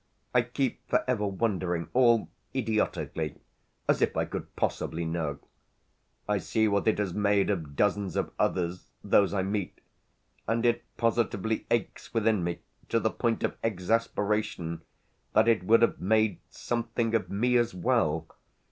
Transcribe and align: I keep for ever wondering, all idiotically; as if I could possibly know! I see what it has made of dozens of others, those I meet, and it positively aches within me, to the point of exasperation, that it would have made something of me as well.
I 0.33 0.41
keep 0.41 0.79
for 0.89 1.03
ever 1.07 1.27
wondering, 1.27 1.87
all 1.93 2.27
idiotically; 2.55 3.35
as 3.87 4.01
if 4.01 4.17
I 4.17 4.25
could 4.25 4.55
possibly 4.55 5.05
know! 5.05 5.37
I 6.27 6.39
see 6.39 6.67
what 6.67 6.87
it 6.87 6.97
has 6.97 7.13
made 7.13 7.51
of 7.51 7.75
dozens 7.75 8.15
of 8.15 8.31
others, 8.39 8.89
those 9.03 9.31
I 9.31 9.43
meet, 9.43 9.79
and 10.47 10.65
it 10.65 10.83
positively 10.97 11.67
aches 11.69 12.15
within 12.15 12.43
me, 12.43 12.61
to 12.89 12.99
the 12.99 13.11
point 13.11 13.43
of 13.43 13.55
exasperation, 13.63 14.81
that 15.33 15.47
it 15.47 15.65
would 15.65 15.83
have 15.83 16.01
made 16.01 16.39
something 16.49 17.13
of 17.13 17.29
me 17.29 17.55
as 17.57 17.75
well. 17.75 18.25